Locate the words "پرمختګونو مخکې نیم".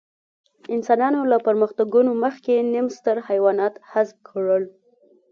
1.47-2.87